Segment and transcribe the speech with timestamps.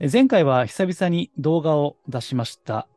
[0.00, 2.88] 前回は久々に動画を出しました。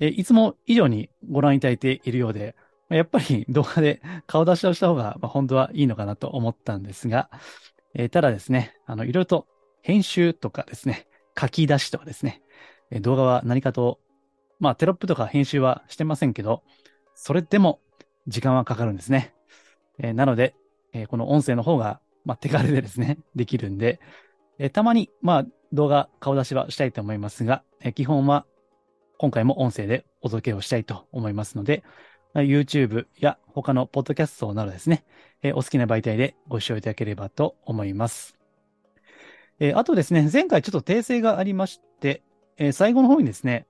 [0.00, 2.56] えいつも以上にご覧いただいているようで、
[2.88, 7.30] やっぱり 動画で 顔出しをした方が、本当はいいのかなと思ったんですが、
[7.94, 9.46] えただですね、あの、いろいろと
[9.82, 11.06] 編集とかですね、
[11.38, 12.42] 書き出しとかですね、
[13.00, 14.00] 動画は何かと、
[14.58, 16.64] まあテロップとか編集はしてませんけど、
[17.14, 17.80] それでも
[18.26, 19.32] 時間はかかるんですね。
[19.98, 20.56] えなので、
[20.92, 24.00] えこの音声の方が、まあ、手軽でですね、できるんで、
[24.58, 28.46] えたまに、まあ、動画、顔出しはしたいと思いますが、え基本は、
[29.18, 31.82] 今回も音声でお届けをしたいと思いますので、
[32.34, 35.04] ま YouTube や他のポッドキャストなどですね、
[35.42, 38.36] えお好きな媒体でご視聴いただければと思います。
[39.60, 42.22] えーあとですね、前回ちょっと訂正がありまして、
[42.58, 43.66] え最後の方にですね、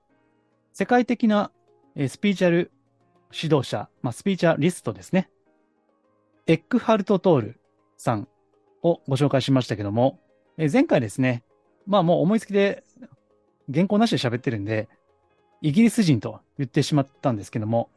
[0.73, 1.51] 世界的な、
[1.95, 2.71] えスピーチャル
[3.31, 5.29] 指導者、まあ、スピーチャリストですね、
[6.47, 7.59] エックハルト・トール
[7.97, 8.27] さん
[8.81, 10.19] をご紹介しましたけども、
[10.57, 11.43] え前回ですね、
[11.85, 12.83] まあもう思いつきで
[13.71, 14.89] 原稿なしで喋ってるんで、
[15.61, 17.89] イギリス人と言ってしまったんですけども、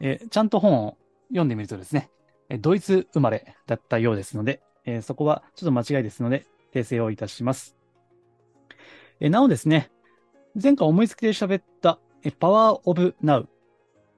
[0.00, 0.96] えーちゃんと本を
[1.28, 2.10] 読んでみるとですね、
[2.48, 7.76] えドイツ生まれだったようですので、えーそこはちょっと間違いですので、訂正をいたします。
[9.20, 9.90] えーなおですね、
[10.60, 13.46] 前回思いつきで喋った、えー Power of Now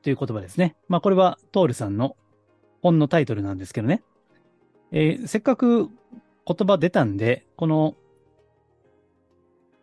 [0.03, 0.77] という言葉ですね。
[0.89, 2.17] まあこれはトールさんの
[2.83, 4.03] 本のタイトルなんですけどね。
[4.93, 7.95] えせっかく言葉出たんで、この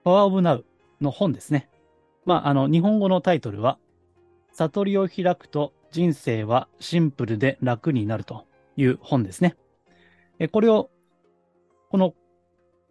[0.04, 0.64] Power of Now
[1.02, 1.70] の本ですね。
[2.26, 3.78] まあ、あの、日本語のタイトルは、
[4.52, 8.46] 悟りを開くと人生はシンプルで楽になると
[8.78, 9.56] いう本ですね。
[10.40, 10.90] えこれを、
[11.90, 12.14] この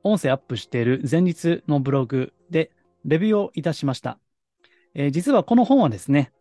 [0.02, 2.70] 音声アップしている前日のブログで
[3.04, 4.18] レビューをいたしました。
[4.94, 6.32] えー実はこの本はですね、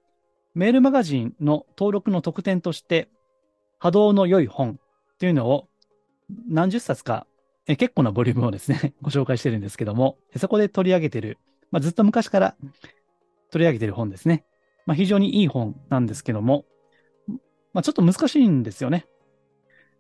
[0.54, 3.10] メールマガジンの登録の特典として、
[3.80, 4.80] 波動の良い本
[5.20, 5.68] というのを
[6.48, 7.26] 何十冊か、
[7.68, 11.38] え結構なボリュームをですね、 ご紹介してるんですけども、そこで取り上げてる、
[11.72, 12.56] まあ、ずっと昔から
[13.52, 14.46] 取り上げてる本ですね。
[14.86, 16.66] まあ、非常にいい本なんですけども、
[17.74, 19.06] まあ、ちょっと難しいんですよね。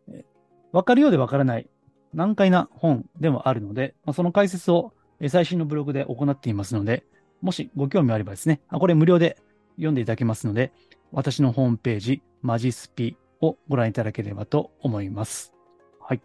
[0.09, 0.25] え
[0.71, 1.69] わかるようでわからない
[2.13, 4.93] 難解な本でもあるので、まあ、その解説を
[5.27, 7.05] 最新のブログで行っていますので、
[7.41, 9.37] もしご興味あればですね、あこれ無料で
[9.75, 10.71] 読んでいただけますので、
[11.11, 15.53] 私のホームページ、マジスピをご覧いただければと思います。
[15.99, 16.21] はい。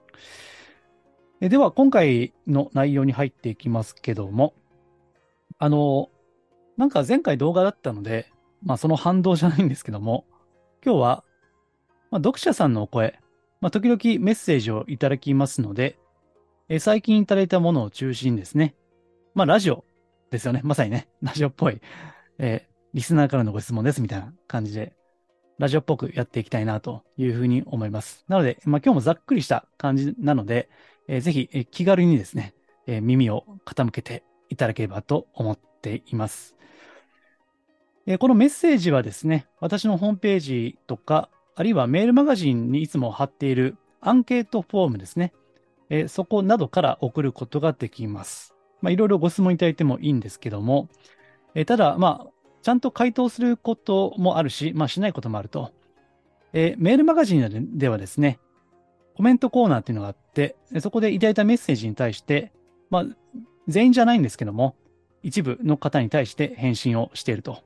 [1.41, 4.54] えでは、今回の内容に入っていきますけども、
[5.58, 6.10] あの、
[6.76, 8.30] なんか前回動画だったので、
[8.62, 10.24] まあその反動じゃないんですけども、
[10.84, 11.24] 今日は、
[12.10, 13.19] まあ、読者さんのお声、
[13.60, 15.98] まあ時々メッセージをいただきますので、
[16.69, 18.74] え最近いただいたものを中心にですね、
[19.34, 19.84] まあラジオ
[20.30, 20.62] ですよね。
[20.64, 21.80] まさにね、ラジオっぽい、
[22.38, 24.94] えーリスナーからのご質問ですみたいな感じで、
[25.58, 28.24] ラジオっぽくやっていきたいなというふうに思います。
[28.26, 30.70] なので、まあ今日もざっくりした感じなので、
[31.09, 32.55] えーぜひ、え気軽にですね、
[32.87, 36.56] え耳を傾けていただければと思っています。
[38.06, 45.33] えこのメッセージはですね、私のホームページとか、あるいはメールマガジンにいつも貼っているアンケートフォームですね、
[45.91, 48.55] えそこなどから送ることができます。
[48.81, 50.89] まあ、いろいろご質問いただいてもいいんですけども、
[51.55, 52.31] えただ、まあ、
[52.62, 55.72] ちゃんと回答することもあるし、まあ、しないこともあると。
[56.53, 58.39] えメールマガジンではですね、
[59.16, 62.53] コメントコーナーっていうのがあって、そこでいただいたメッセージに対して、
[62.91, 63.04] まあ、
[63.66, 64.77] 全員じゃないんですけども、
[65.22, 67.65] 一部の方に対して返信をしていると。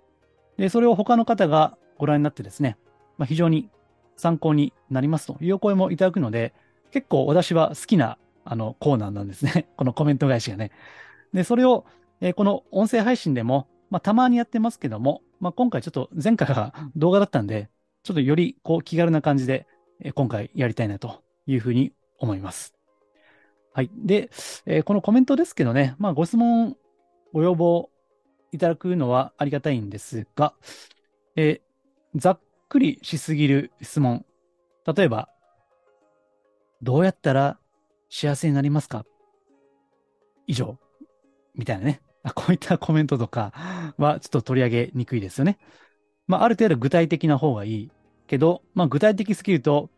[0.58, 2.78] で、それを他の方がご覧になってですね、
[3.18, 3.68] まあ、非常に
[4.16, 6.54] 参考になりますというお声もいただくので、
[6.92, 9.66] 結構私は好きなあのコーナーなんですね。
[9.76, 10.70] このコメント返しがね。
[11.34, 11.84] で、それを、
[12.20, 17.70] えーこの音声配信でも、まあ、たまにやってますけども、まあ、今回ちょっと前回が動画だったんで、
[18.04, 19.66] ちょっとよりこう気軽な感じで、
[19.98, 22.74] えー今回やりたいなというふうに思います。
[23.72, 23.90] はい。
[23.94, 24.30] で、
[24.66, 26.76] えーこのコメントですけどね、まあ、ご質問、
[27.32, 27.90] ご要望
[28.52, 30.54] いただくのはありがたいんですが、
[31.36, 31.70] えー
[32.16, 34.24] ざっくりしすぎる質問。
[34.96, 35.28] 例えば、
[36.82, 37.58] どうやったら
[38.08, 39.04] 幸せになりますか？
[40.46, 40.78] 以上。
[41.54, 42.00] みたいなね。
[42.34, 43.52] こういったコメントとか
[43.98, 45.58] はちょっと取り上げにくいですよね。
[46.26, 47.90] まあ、ある程度具体的な方がいい
[48.26, 49.90] けど、まあ、具体的すぎると、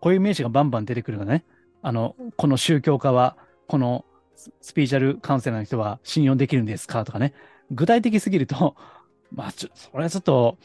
[0.00, 1.44] こういう名詞がバンバン出てくるのね。
[1.82, 3.36] あの、この宗教家は、
[3.66, 4.04] この
[4.36, 7.34] スピーチャルカウンセラーの人は信用できるんですかとかね。
[7.70, 8.76] 具体的すぎると、
[9.32, 10.58] まあ、ちょ、それはちょっと、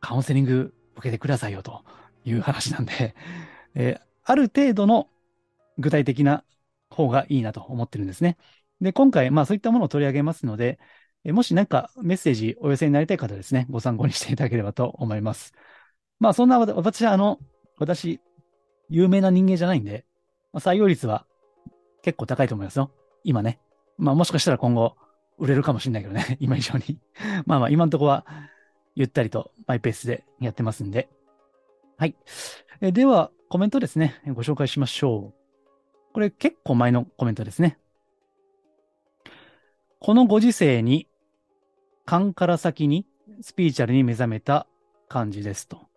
[0.00, 1.84] カウンセリング受けてくださいよと
[2.24, 3.14] いう話なんで、
[3.74, 5.08] えー、ある程度の
[5.78, 6.44] 具体的な
[6.88, 8.36] 方がいいなと思ってるんですね。
[8.80, 10.78] で、今回、まあそういったものを取り上げますので、
[11.24, 15.52] えもし何かメッセージお寄せになりたい方ですね、ご参考にしていただければと思います。
[16.18, 17.38] まあそんな私はあの、
[17.80, 18.20] 私、
[18.90, 20.04] 有名な人間じゃないんで、
[20.52, 21.26] まあ、採用率は
[22.02, 22.90] 結構高いと思いますよ。
[23.24, 23.58] 今ね。
[23.96, 24.96] まあもしかしたら今後
[25.38, 26.98] 売れるかもしれないけどね、 今以上に
[27.46, 28.26] まあまあ今のとこは
[28.94, 31.08] ゆったりとマイペースでやってますんで。
[31.96, 32.14] はい。
[32.82, 36.12] えでは、コメントですね、ご紹介しましょう。
[36.12, 37.78] これ結構前のコメントですね。
[39.98, 41.08] このご時世に
[42.04, 43.06] 勘から先に
[43.42, 44.66] スピーチャルに目覚めた
[45.08, 45.89] 感じですと。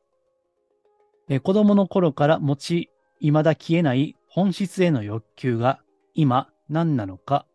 [1.34, 2.90] え子供の頃から持ち、
[3.20, 5.82] 未だ消えない本質への欲求が
[6.14, 7.48] 今何なのか、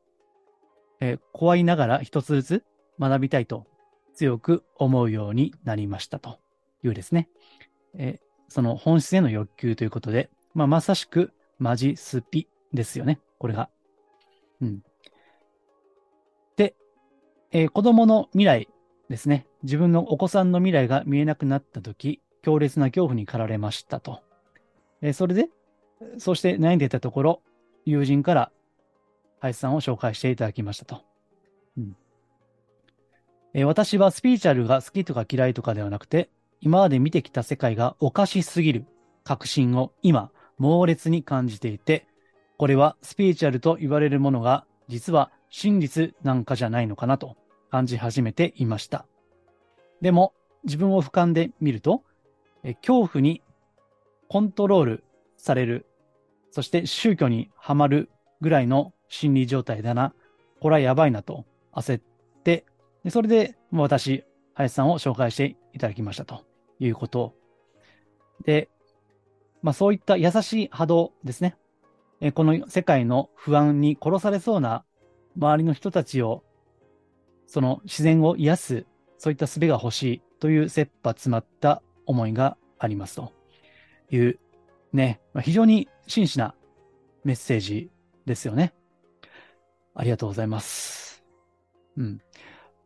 [1.01, 2.65] え怖いながら一つずつ
[2.99, 3.67] 学びたいと
[4.15, 6.41] 強く思うようになりましたと
[6.83, 7.29] いうですね。
[7.95, 13.21] えその本質への欲求ということで、まあ、まさしくマジスピですよね。
[13.39, 13.71] これが。
[14.61, 14.83] うん。
[16.57, 16.75] で
[17.53, 18.69] えー、子供の未来
[19.09, 19.47] ですね。
[19.63, 24.23] 自分のお子さんの未来が見えなくなったとき、強烈な恐怖に駆られましたと。
[25.03, 25.51] え、それで、
[26.17, 27.43] そして悩んでいたところ、
[27.85, 28.51] 友人から
[29.41, 31.03] 林さんを紹介していただきましたと。
[31.77, 31.97] うん
[33.53, 36.31] え、私はスピーチャルが好きとか嫌いとかではなくて、
[36.63, 38.87] 今まで見てきた世界がおかしすぎる
[39.25, 42.07] 確信を今、猛烈に感じていて、
[42.57, 47.37] これはスピーチャルと言われるものが実は真実なんかじゃないのかなと
[47.71, 49.05] 感じ始めていました。
[50.01, 50.33] でも、
[50.65, 52.05] 自分を俯瞰で見ると、
[52.65, 53.43] え恐怖に
[54.29, 55.05] コントロール
[55.37, 55.87] される、
[56.51, 58.11] そして宗教にはまる
[58.41, 60.15] ぐらいの心理状態だな、
[60.61, 62.03] これはやばいなと焦っ
[62.45, 62.65] て、
[63.05, 64.25] でそれで私、
[64.55, 66.45] 林さんを紹介していただきましたと
[66.81, 67.35] いうこと。
[68.45, 68.69] で、
[69.63, 71.57] まあそういった優しい波動ですね。
[72.21, 74.85] えこの世界の不安に殺されそうな
[75.37, 76.43] 周りの人たちを、
[77.47, 78.87] その自然を癒す、
[79.19, 83.33] そういった術が欲しいという切羽詰まった思いがありますと
[84.11, 84.39] いう、
[84.93, 86.55] ね、非常に真摯な
[87.23, 87.91] メッセージ
[88.27, 88.75] ですよね。
[89.95, 91.23] ありがとうございます。
[91.97, 92.21] うん。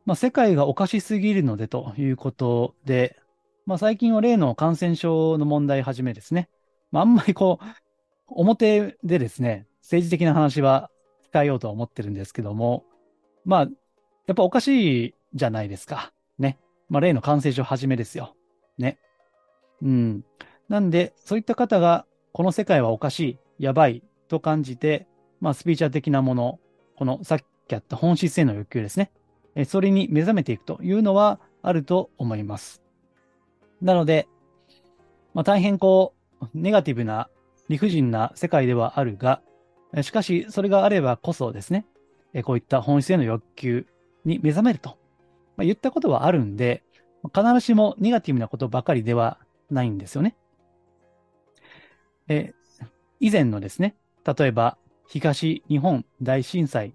[0.05, 3.17] まあ、世界がおかしすぎるのでということで、
[3.65, 6.49] まあ、最近は例の感染症の問題はじめですね。
[6.91, 7.65] まあ、あんまりこう、
[8.27, 10.91] 表でですね、政治的な話は
[11.33, 12.85] 控えようとは思ってるんですけども、
[13.45, 13.69] まあ、
[14.27, 16.13] やっぱおかしいじゃないですか。
[16.39, 16.59] ね。
[16.89, 18.35] まあ、例の感染症はじめですよ。
[18.79, 18.99] ね。
[19.83, 20.25] うん。
[20.69, 25.07] なんで、そういった方が、この世界はおかしい、やばいと感じて、
[25.41, 26.61] まあ、スピーチャー的なもの、
[26.97, 27.39] このさっ
[27.69, 29.11] きあった本質への欲求ですね。
[29.55, 32.83] えそれに目覚めていくというのはあると思います。
[33.83, 34.29] なので、
[35.35, 37.29] まあ、大変こう、ネガティブな
[37.69, 39.43] 理不尽な世界ではあるが、
[40.03, 41.87] しかし、それがあればこそですね、
[42.45, 43.87] こういった本質への欲求
[44.25, 44.97] に目覚めると、
[45.57, 46.83] まあ、言ったことはあるんで、
[47.35, 49.39] 必ずしもネガティブなことばかりでは
[49.71, 50.37] ないんですよね。
[52.29, 52.55] え
[53.21, 56.95] 以前のですね、例えば東日本大震災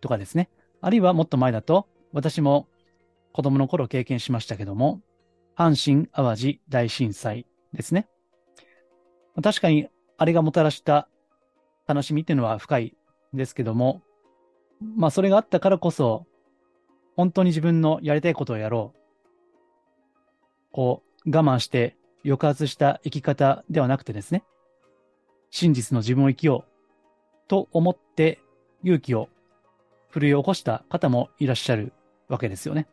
[0.00, 0.48] とかですね、
[0.80, 2.68] あるいはもっと前だと、私も
[3.32, 5.00] 子供の頃経験しましたけども、
[5.56, 8.08] 阪神淡路大震災ですね。
[9.42, 11.08] 確かにあれがもたらした
[11.86, 12.96] 楽しみっていうのは深い
[13.34, 14.02] ですけども、
[14.96, 16.26] まあそれがあったからこそ、
[17.16, 18.98] 本当に自分のやりたいことをやろう。
[20.72, 24.44] こう、我慢して抑圧した生き方ではなくてですね、
[25.50, 28.40] 真実の自分を生きようと思って
[28.82, 29.28] 勇気を
[30.10, 31.92] 奮い起こした方もいらっしゃる
[32.28, 32.86] わけですよね。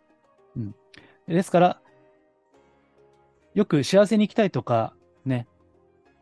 [0.55, 0.75] うん。
[1.27, 1.81] ですから、
[3.53, 4.93] よく幸せに生きたいとか、
[5.25, 5.47] ね、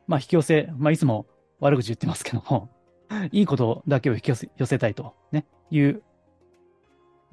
[0.07, 1.25] まあ引き寄せ、まあいつも
[1.59, 2.69] 悪口言ってますけども、
[3.31, 6.03] いいことだけを引き寄せ寄せたいと、ね、いう、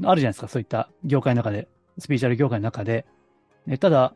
[0.02, 3.06] あるじゃないですか、そういった業界の中で、スピーチャル業界の中で。
[3.66, 4.14] ね、ただ、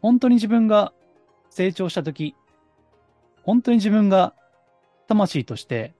[0.00, 0.92] 本当に自分が
[1.50, 2.34] 成長したとき、
[3.42, 4.34] 本当に自分が
[5.08, 5.94] 魂として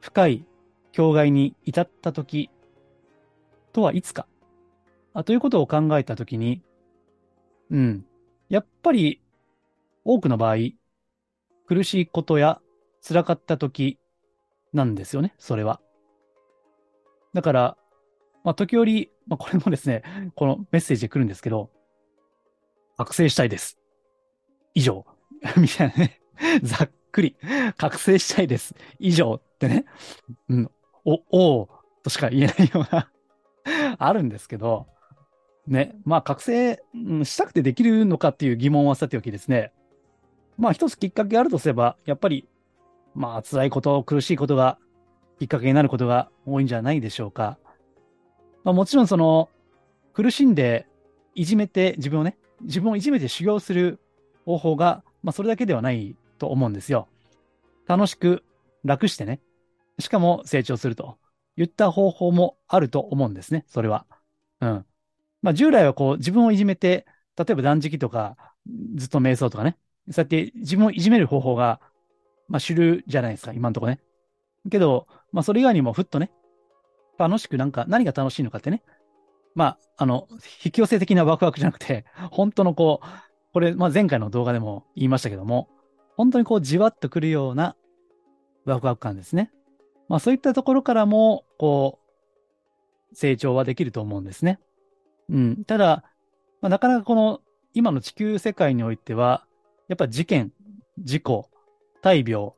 [0.00, 0.44] 深い
[0.92, 2.50] 境界に至ったとき
[3.72, 4.26] とはいつか
[5.16, 6.60] あということを考えたときに、
[7.70, 8.04] うん。
[8.50, 9.22] やっぱり
[10.04, 10.56] 多くの場合、
[11.66, 12.60] 苦しいことや
[13.00, 13.98] 辛かった時
[14.74, 15.80] なんですよね、それは。
[17.32, 17.76] だから、
[18.44, 20.02] まあ、時折、まあ、これもですね、
[20.34, 21.70] このメッセージで来るんですけど、
[22.96, 23.78] 覚醒したいです。
[24.74, 25.06] 以上。
[25.56, 26.20] みたいなね。
[26.62, 27.36] ざっくり。
[27.76, 28.74] 覚醒したいです。
[28.98, 29.84] 以上ってね。
[30.48, 30.70] うん。
[31.04, 31.68] お、お
[32.02, 33.10] としか言えないような
[33.98, 34.86] あるんですけど、
[35.66, 36.80] ね、まあ覚醒、
[37.24, 39.72] したくてできるのかっていう疑問はさておきですね。
[40.58, 42.48] まあ一つきっかけがあるとすれば、やっぱり、
[43.14, 44.78] まあ辛いこと、苦しいことが
[45.38, 47.58] きっかけになることが多いんじゃないでしょうか。
[48.64, 49.48] まあもちろんその、
[50.12, 50.86] 苦しんで
[51.34, 54.00] いじめて自分をね、自分をいじめて修行する
[54.44, 57.08] 方法が、まあそれだけではないと思うんですよ。
[57.86, 58.44] 楽しく
[58.84, 59.40] 楽してね、
[59.98, 61.18] しかも成長すると
[61.56, 64.06] 言った方法もあると思うんですね、それは。
[64.60, 64.86] うん。
[65.42, 68.36] まあ従来はこう自分をいじめて、例えば断食とか、
[68.94, 69.76] ずっと瞑想とかね、
[70.10, 71.80] そうやって自分をいじめる方法が、
[72.48, 74.00] まあ主流じゃないですか、今んとこね。
[74.70, 76.30] けど、まあそれ以外にもふっとね、
[77.18, 78.82] 楽しくなんか何が楽しいのかってね。
[79.56, 80.28] まあ、あの、
[80.64, 83.06] 引き寄せ的なワクワクじゃなくて、 本当のこう、
[83.52, 85.68] これ、まあ前回の動画でも言いましたけども、
[86.14, 87.74] 本当にこうじわっとくるような
[88.66, 89.50] ワクワク感ですね。
[90.08, 91.98] まあそういったところからも、こ
[93.10, 94.60] う、成長はできると思うんですね。
[95.30, 95.64] うん。
[95.64, 96.04] ただ、
[96.60, 97.40] まあ、なかなかこの
[97.72, 99.46] 今の地球世界においては、
[99.88, 100.52] やっぱ事件、
[100.98, 101.48] 事故、
[102.02, 102.50] 大病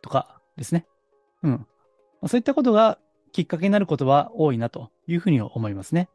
[0.00, 0.86] とかですね。
[1.42, 1.66] うん。
[2.28, 2.98] そういったことが
[3.32, 6.08] きっかけになることは多いなというふうに思いますね。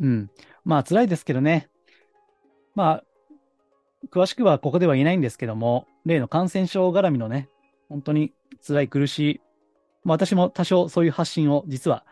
[0.00, 0.30] うん。
[0.64, 1.68] まあ辛いですけどね。
[2.74, 3.04] まあ、
[4.10, 7.48] 詳しくはここでは言えないんですけども、例の感染症絡みのね、
[7.88, 8.32] 本当に
[8.66, 9.40] 辛い苦しい、
[10.04, 12.04] まあ、私も多少そういう発信を実は、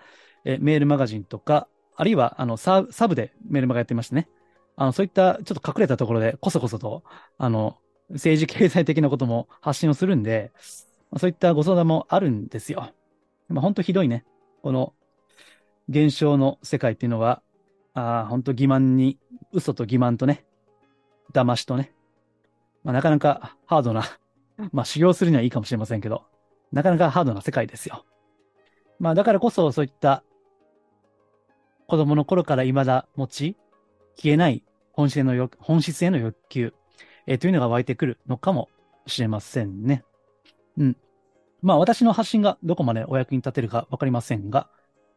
[0.45, 4.29] えメールマガジンとか、あるいはあのササブでメールマガやってましてね、
[4.77, 7.03] あのそういったちょっと隠れたところでこそこそと、
[7.38, 7.79] あの、
[8.11, 10.53] 政治経済的なことも発信をするんで、
[11.17, 12.93] そういったご相談もあるんですよ。
[13.49, 14.25] まあ、本当ひどいね。
[14.62, 14.95] この
[15.88, 17.43] 現象の世界っていうのは、
[17.95, 19.19] あ本当欺瞞に、
[19.53, 20.45] 嘘と欺瞞とね、
[21.33, 21.93] 騙しとね、
[22.85, 24.05] まあ、なかなかハードな、
[24.73, 26.25] まあ修行するにはいいかもしれませんけど、
[26.73, 28.05] なかなかハードな世界ですよ。
[28.99, 30.23] まあだからこそそういった
[31.87, 33.57] 子供の頃から未だ持ち、
[34.17, 34.62] 消えない
[34.93, 36.75] 本質への欲本質への欲求、
[37.27, 38.69] えー、というのが湧いてくるのかも
[39.07, 40.05] しれませんね。
[40.77, 40.97] うん。
[41.62, 44.69] まあ私の発信がどこまでお役に立てるかわかりませんが、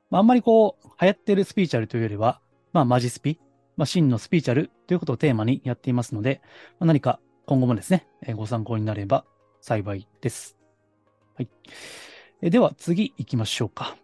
[0.10, 2.41] まあ、あんまりこう流行ってるスピーチャルというよりは、
[2.74, 3.39] まあマジスピ、
[3.77, 6.41] まあ真のスピーチャルということをテーマにやっていますので、
[6.79, 9.25] まあ、何か今後もですね、えー、ご参考になれば
[9.62, 10.57] 幸いです。
[11.36, 11.50] はい。
[12.41, 13.95] えー、では次行きましょうか。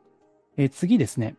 [0.58, 1.36] えー、次ですね。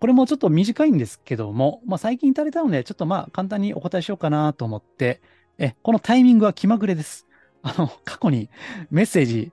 [0.00, 5.20] これもちょっと短いんですけども、まあ、最近いただいたので、ちょっとまあ簡単にお答えしようかなと思って、
[5.58, 7.26] え、このタイミングは気まぐれです。
[7.62, 8.48] あの、過去に
[8.90, 9.52] メッセージ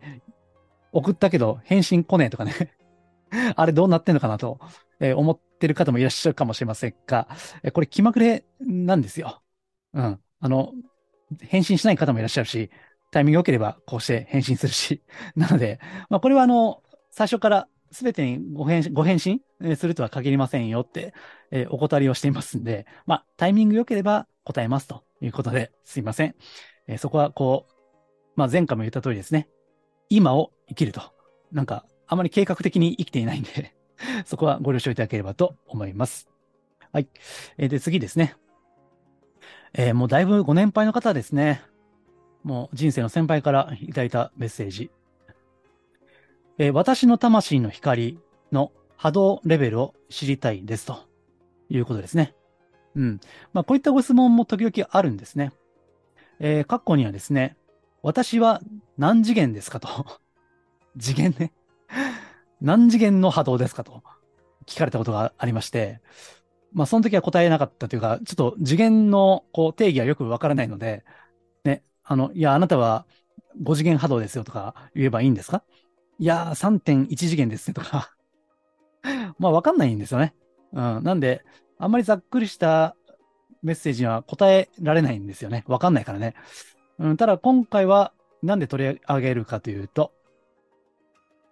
[0.91, 2.53] 送ったけど返信来ねえとかね
[3.55, 4.60] あれどうなってんのかなと、
[5.15, 7.27] 思ってる方もいらっしゃるかもしれませんが、
[7.74, 9.41] これ気まぐれなんですよ。
[9.93, 10.19] うん。
[10.39, 10.74] あの、
[11.41, 12.69] 返信しない方もいらっしゃるし、
[13.12, 15.01] タイミング良ければこうして返信するし。
[15.36, 15.79] なので、
[16.10, 19.41] まあこれはあの、最初からすべてにご返ご返信
[19.75, 21.13] するとは限りませんよって、
[21.51, 26.36] えー、お断りをしていますんで、まあタイミング良ければ答えますということですいません。
[26.88, 27.74] えー、そこはこう、
[28.36, 29.50] まあ前回も言った通りですね。
[30.10, 31.01] 今を生きると。
[31.51, 33.75] なんか、あまり計画的に生きていないんで
[34.25, 36.30] そこはご了承いただければと思います。
[36.92, 37.08] はい。
[37.58, 38.36] えー、で、次ですね。
[39.74, 41.62] えー、もうだいぶご年配の方ですね。
[42.44, 44.92] もう人生の先輩からいただいたメッセージ。
[46.58, 48.20] えー、私の魂の光
[48.51, 51.06] の波動レベルを知りたいですと
[51.70, 52.36] いうことですね。
[52.96, 53.20] うん。
[53.54, 55.51] まあ、こういったご質問も時々あるんですね。
[56.39, 57.56] えー、括弧にはですね、
[58.01, 58.62] 私は
[58.98, 60.20] 何次元ですかと。
[60.98, 61.53] 次元ね。
[62.62, 64.03] 何次元の波動ですかと
[64.65, 66.01] 聞かれたことがありまして、
[66.74, 71.03] まあその時は答えなかったというか、ちょっと次元のこう定義はよくわからないので、
[71.63, 73.06] ね、あの、いや、あなたは
[73.63, 75.63] 5次元波動ですよとか言えばいいんですか？
[76.20, 78.13] いや、3.1次元ですねとか
[79.39, 80.34] まあわかんないんですよね。
[80.74, 81.03] うん。
[81.03, 81.44] なんで、
[81.77, 82.96] あんまりざっくりした
[83.63, 85.63] メッセージには答えられないんですよね。
[85.68, 86.36] わかんないからね。
[87.00, 88.13] うん、ただ今回は
[88.44, 90.12] なんで取り上げるかというと、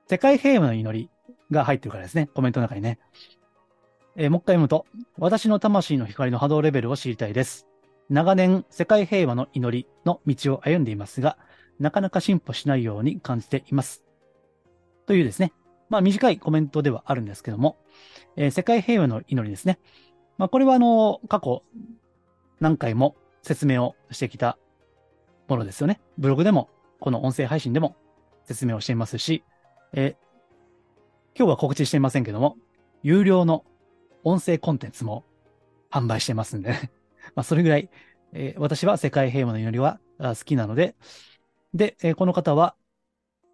[0.09, 1.09] 世界平和の祈り
[1.51, 2.29] が入ってるからですね。
[2.33, 2.99] コメントの中にね。
[4.15, 4.85] えー、もう一回読むと、
[5.17, 7.67] 私の魂の光の波動レベルを知りたいです。
[8.09, 11.37] 長年、世界平和の祈りの道を歩んでいますが、
[11.79, 14.03] なかなか進歩しないように感じています。
[15.05, 15.53] というですね。
[15.89, 17.77] まあ短いコメントではあるんですけども、
[18.35, 19.79] えー、世界平和の祈りですね。
[20.37, 21.63] まあこれはあの、過去
[22.59, 24.57] 何回も説明をしてきた
[25.47, 26.01] ものですよね。
[26.17, 27.95] ブログでも、この音声配信でも
[28.43, 29.43] 説明をしていますし、
[29.93, 30.15] え
[31.37, 32.57] 今日は告知していませんけども、
[33.03, 33.63] 有料の
[34.23, 35.23] 音声コンテンツも
[35.91, 36.91] 販売してますんで、ね、
[37.35, 37.89] まあそれぐらい、
[38.33, 40.95] えー、私は世界平和の祈りは好きなので、
[41.73, 42.75] で、えー、この方は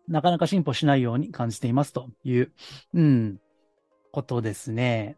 [0.07, 2.53] なかなか進歩しないように感じていますという、
[2.93, 3.39] うん、
[4.13, 5.17] ことですね。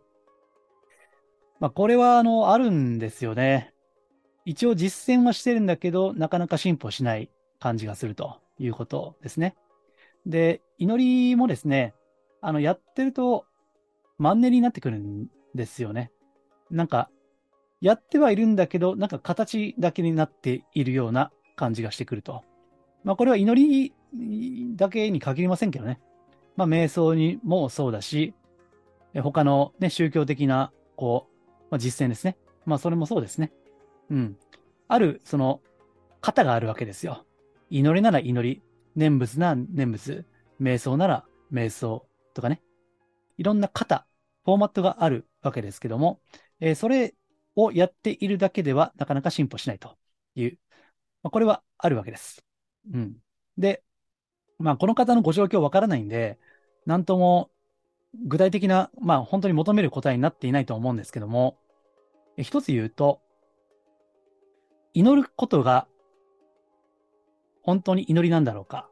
[1.60, 3.75] まあ、これは、あの、あるんですよね。
[4.46, 9.56] 一応実践はしてるんだけど、なかなか進歩しない感じがするということですね。
[10.26, 11.94] で、祈りもですね、
[12.42, 13.46] あの、やってると、
[14.18, 16.12] マンネリになってくるんですよね。
[16.70, 17.10] なんか、
[17.82, 22.44] やってはいるんだけど、なんか形だけになっているような感じがしてくると。
[23.04, 26.00] まあ、これは祈りだけに限りませんけどね。
[26.56, 28.34] まあ、瞑想にもそうだし、
[29.22, 32.38] 他のね、宗教的な、こう、まあ、実践ですね。
[32.66, 33.52] まあ、それもそうですね。
[34.10, 34.38] うん。
[34.88, 35.62] ある、その、
[36.22, 37.26] 型があるわけですよ。
[37.70, 38.62] 祈りなら祈り、
[38.96, 40.26] 念仏なら念仏、
[40.62, 42.62] 瞑想なら瞑想とかね。
[43.38, 44.08] いろんな型、
[44.46, 46.22] フォーマットがあるわけですけども、
[46.60, 47.14] えー、それ
[47.56, 49.98] をやっているだけではなかなか進歩しないと
[50.36, 50.60] いう、
[51.24, 52.44] まあ、これはあるわけです。
[52.94, 53.18] うん。
[53.58, 53.84] で、
[54.60, 56.40] まあ、この方のご状況わからないんで、
[56.86, 57.50] なんとも
[58.28, 61.58] 具体的な、まあ、本当に求める答えになっていないと思うんですけども、
[62.38, 63.22] 一つ言うと、
[64.98, 65.88] 祈ることが
[67.64, 68.90] 本当に祈りなんだろうか？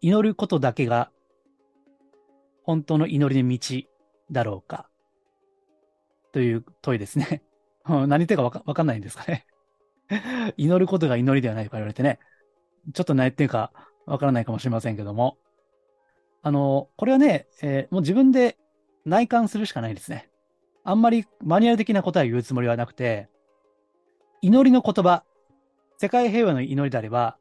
[0.00, 1.12] 祈ることだけが
[2.64, 3.88] 本当の祈りの道
[4.32, 4.88] だろうか？
[6.32, 7.44] という問いですね。
[7.86, 9.46] 何言ってるかわかかんないんですかね。
[10.58, 12.18] 祈ることが祈りではないとか言われてね。
[12.92, 13.72] ちょっと何言ってるか
[14.06, 15.38] わからないかもしれませんけども。
[16.42, 18.58] あの、これはね、えー、もう自分で
[19.04, 20.28] 内観するしかないですね。
[20.82, 23.28] あんまりマニュアル的な答えを言うつもりはなくて、
[24.44, 25.22] 祈りの言葉、
[25.98, 27.38] 世界平和の祈りであれば、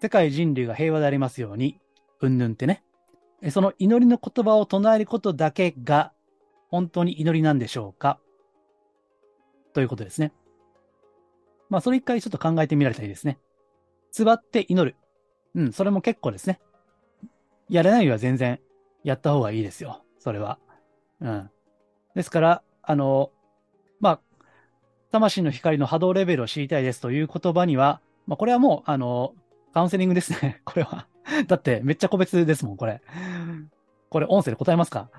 [0.00, 1.80] 世界人類が平和でありますように、
[2.20, 2.84] うんぬんってね。
[3.50, 6.12] その祈りの言葉を唱えることだけが
[6.68, 8.20] 本当に祈りなんでしょうか？
[9.72, 10.32] ということですね。
[11.68, 13.38] まあ、それ一回ちょっと考えてみられたらいいですね。
[14.12, 14.96] 座って祈る。
[15.56, 16.60] うん、それも結構ですね。
[17.68, 18.60] やれないよりは全然
[19.02, 20.04] やった方がいいですよ。
[20.20, 20.60] それは。
[21.20, 21.50] うん。
[22.14, 23.32] ですから、あの、
[23.98, 24.20] まあ、
[25.10, 29.34] 魂の光の波動レベルを知りたいですという言葉には、まあ、これはもう、あの、
[29.74, 30.60] カウンセリングですね。
[30.64, 31.06] これは。
[31.46, 33.02] だって、めっちゃ個別ですもん、これ。
[34.08, 35.10] これ、音声で答えますか？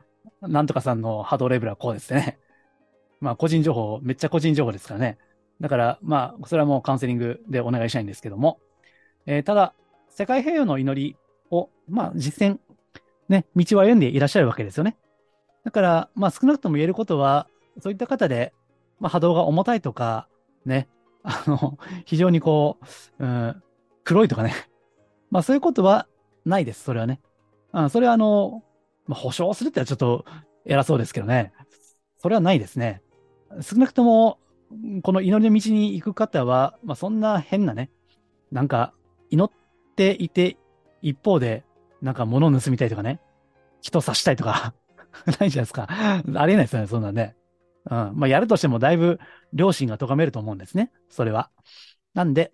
[0.42, 2.40] なんとかさんの波動レベルはこうですね。
[3.22, 5.18] まあ、個人情報、めっちゃ個人情報ですからね。
[5.60, 8.60] だから、まあ、それはもうカウンセリングでお願いしたいんですけども。
[9.26, 9.74] えー、ただ、
[10.10, 11.18] 世界平和の祈り
[11.52, 12.60] を、まあ、実践、
[13.30, 14.98] ね、道を歩んでいらっしゃるわけですよね。
[15.64, 17.48] だから、まあ、少なくとも言えることは、
[17.80, 18.54] そういった方で、
[19.02, 20.30] まあ、波動が重たいとか、
[20.64, 20.88] ね、
[21.24, 22.78] あの、非常にこ
[23.20, 23.64] う、うん、
[24.04, 24.54] 黒いとかね。
[25.32, 26.08] まあ、そういうことは
[26.46, 27.20] ないです、それはね。
[27.72, 28.64] あそれは、あの、
[29.08, 30.26] まあ、保証するってのはちょっと
[30.66, 31.52] 偉そうですけどね。
[32.18, 33.02] それはないですね。
[33.62, 34.38] 少なくとも、
[35.02, 37.90] この祈りの道に行く方は、まあ、そんな変なね、
[38.52, 38.94] なんか、
[39.32, 40.58] 祈っていて、
[41.02, 41.64] 一方で、
[42.02, 43.20] なんか物を盗みたいとかね、
[43.82, 44.74] 人刺したいとか
[45.40, 45.88] ないじゃないですか。
[45.90, 47.36] ありえないですよね、そんなんね。
[47.90, 48.12] うん。
[48.16, 49.20] まあ、やるとしてもだいぶ
[49.54, 50.92] 良心が咎めると思うんですね。
[51.10, 51.50] それは。
[52.14, 52.52] なんで、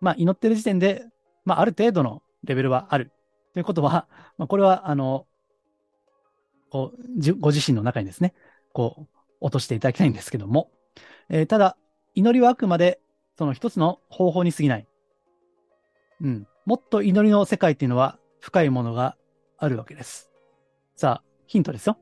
[0.00, 1.04] まあ、祈ってる時点で、
[1.44, 3.12] まあ、ある程度のレベルはある。
[3.52, 4.06] ということは、
[4.38, 5.26] まあ、これは、あの、
[6.70, 8.34] こう、ご自身の中にですね、
[8.72, 10.70] こう、落としていただきたいんですけども、
[11.28, 11.76] えー、ただ、
[12.14, 13.00] 祈りはあくまで、
[13.36, 14.86] その一つの方法に過ぎない。
[16.20, 16.46] うん。
[16.66, 19.16] もっと祈りの世界っていうのは深いものが
[19.58, 20.30] あるわけです。
[20.94, 21.98] さあ、ヒントですよ。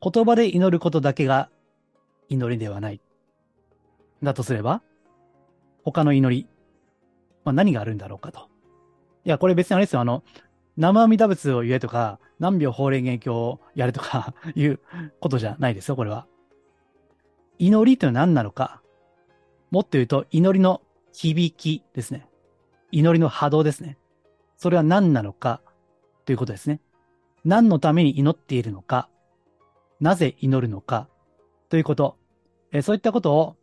[0.00, 1.50] 言葉で祈ることだけが
[2.28, 3.00] 祈りではない。
[4.22, 4.82] だとすれば、
[5.84, 6.46] 他の祈り、
[7.44, 8.48] まあ、何があるんだろうかと。
[9.24, 10.00] いや、これ別にあれですよ。
[10.00, 10.22] あの、
[10.76, 14.80] 生阿弥陀仏を言えとか、何秒法蓮華経をやるとか いう
[15.20, 16.26] ことじゃないですよ、これは。
[17.58, 18.82] 祈りというのは何なのか。
[19.70, 22.28] もっと言うと、祈りの響きですね。
[22.90, 23.98] 祈りの波動ですね。
[24.56, 25.60] それは何なのか
[26.24, 26.80] ということですね。
[27.44, 29.08] 何のために祈っているのか。
[30.00, 31.08] なぜ祈るのか。
[31.68, 32.16] ということ。
[32.72, 33.56] えそういったことを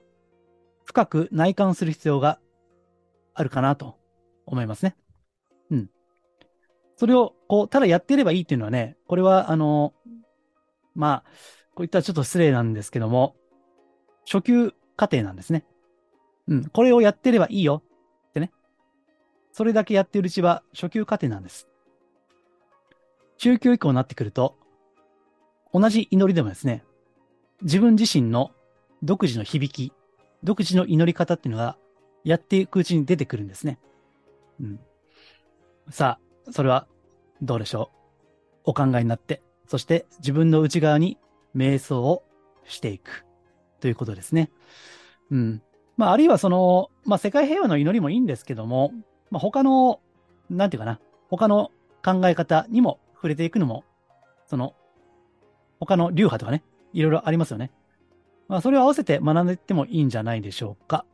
[0.84, 2.40] 深く内観する必要が
[3.34, 3.98] あるかなと
[4.46, 4.96] 思いますね。
[5.72, 5.90] うん。
[6.98, 9.94] それを、こう、ただやっていればいいっていうのはね、これは、あの、
[10.96, 11.30] まあ、
[11.76, 13.36] こういったちょっと失礼なんですけども、
[14.26, 15.66] 初級過程なんですね。
[16.48, 16.66] うん。
[16.70, 17.84] これをやってればいいよ
[18.30, 18.52] ってね。
[19.52, 21.68] それだけやってるうちは初級過程なんです。
[23.38, 24.58] 中級以降になってくると、
[25.74, 26.86] 同じ祈りでもですね、
[27.62, 28.52] 自分自身の
[29.04, 29.94] 独自の響き、
[30.44, 31.78] 独自の祈り方っていうのが、
[32.24, 33.78] やっていくうちに出てくるんですね。
[34.60, 34.80] うん。
[35.92, 36.88] さあ、それは
[37.42, 37.92] どうでしょ
[38.66, 38.72] う？
[38.72, 41.20] お考えになって、そして自分の内側に
[41.56, 42.24] 瞑想を
[42.66, 43.26] していく
[43.80, 44.50] ということですね。
[45.30, 45.62] うん。
[45.98, 48.92] まあ、あるいはその、まあ、世界平和の祈りもいいんですけども、
[49.30, 50.02] まあ、他の、
[50.50, 51.72] なんていうかな、他の
[52.04, 53.84] 考え方にも触れていくのも、
[54.48, 54.74] その、
[55.80, 56.64] 他の流派とかね、
[56.96, 57.72] いろいろありますよね。
[58.48, 61.06] まあ、それを合わせて学んでいってもいいんじゃないでしょうか。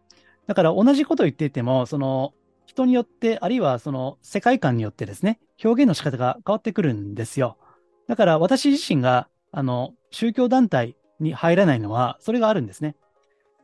[0.48, 2.34] だから同じことを言っていても、その
[2.66, 7.58] 人によって、あるいはその世界観によってですね、表現の仕方が変わってくるんですよ。
[8.08, 12.96] だから私自身が、あの、宗教団体に入らないのは、それがあるんですね。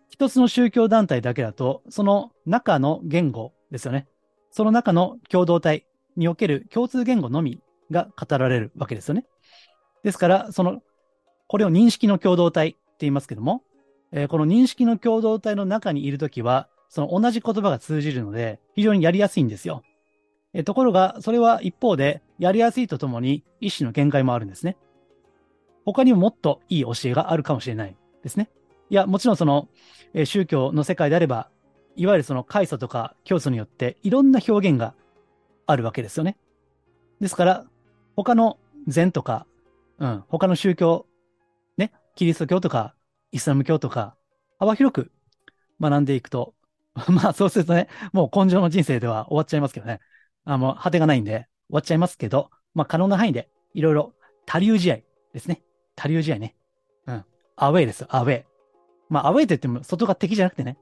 [0.09, 4.07] 一つの宗教団体だけだと、その中の言語ですよね。
[4.51, 9.25] その中の共同体における共通言語のみが語られるわけですよね。
[10.03, 10.81] ですから、その、
[11.47, 13.63] これを認識の共同体って言いますけども、
[14.11, 19.83] えー、この認識の共同体の中にいるときは、その同じ言葉が通じるので、非常にやりやすいんですよ。
[20.53, 24.77] えー、ところが、それは一方で、やりやすいとともに、意思の限界もあるんですね。
[25.85, 28.49] 他にももっといい教えがあるかもしれないですね。
[28.89, 29.67] いや、もちろんその、
[30.13, 31.49] えー、宗教の世界であれば、
[31.95, 34.93] いわゆるその開祖とか教祖によっていろんな表現が
[35.65, 36.37] あるわけですよね。
[37.19, 37.65] ですから、
[38.15, 39.47] 他の禅とか、
[39.97, 41.06] うん、他の宗教、
[42.17, 42.95] キリスト教とか、
[43.31, 44.17] イスラム教とか、
[44.59, 45.11] 幅広く
[45.79, 46.55] 学んでいくと、
[47.07, 49.99] まあそうするとね、もう根性の人生では終わっちゃいますけどね。
[50.43, 54.13] あもう果てがないんで終わっちゃいますけど、まあ可能な範囲でいろいろ
[54.47, 54.97] 多流試合
[55.31, 55.61] ですね。
[55.95, 56.55] 多流試合ね。
[57.05, 57.25] うん。
[57.55, 58.45] アウェイです、アウェイ。
[59.09, 60.79] まあアウェイと言っても外が敵じゃなくてね、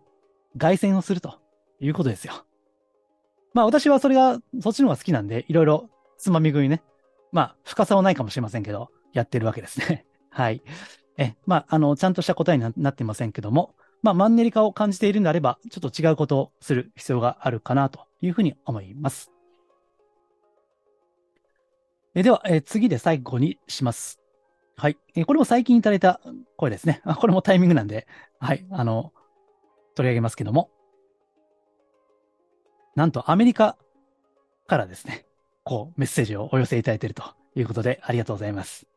[0.55, 1.39] 外戦をすると
[1.81, 2.45] いうことですよ。
[3.53, 6.81] まあ私はそれが、そっちの方が好きなんで、いろいろつまみ食いね。
[7.33, 10.05] まあ深さはないかもしれませんけど、やってるわけですね。
[10.29, 10.61] はい。
[11.17, 19.31] え、まあ、あの、ちゃんとした答えになっていませんけども、まあ、マンネリ化を感じているんであれば、ちょっと違うことをする必要があるかなというふうに思います。
[22.13, 24.19] えでは、え次で最後にします。
[24.77, 24.97] はい。
[25.15, 26.21] えこれも最近いただいた
[26.55, 27.01] 声ですね。
[27.19, 28.07] これもタイミングなんで、
[28.39, 28.65] はい。
[28.71, 29.11] あの、
[29.95, 30.69] 取り上げますけども。
[32.95, 33.77] なんとアメリカ
[34.67, 35.25] からですね、
[35.63, 37.23] こうメッセージをお寄せいただいていると
[37.55, 38.87] いうことでありがとうございます。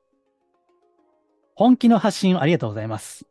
[1.58, 3.26] 本気の発信をありがとうございます。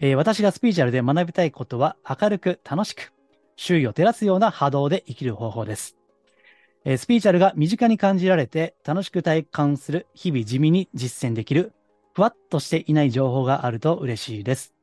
[0.00, 3.12] えー、私がスピーチャルで学びたいことは明るく楽しく、
[3.54, 5.96] 周囲を照らすような波動で生きる方法です。
[6.84, 11.72] えー、スピーチャルが身近に感じられて楽しく体感する日々地味に実践できる
[12.14, 14.74] ふわっとしていない情報があると嬉しいです。